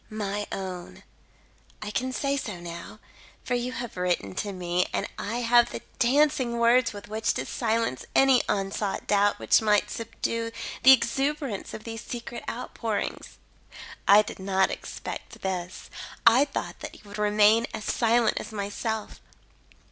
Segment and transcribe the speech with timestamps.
[0.09, 1.03] "My Own:
[1.79, 2.97] "I can say so now;
[3.43, 7.45] for you have written to me, and I have the dancing words with which to
[7.45, 10.49] silence any unsought doubt which might subdue
[10.81, 13.37] the exuberance of these secret outpourings.
[14.07, 15.91] "I did not expect this.
[16.25, 19.21] I thought that you would remain as silent as myself.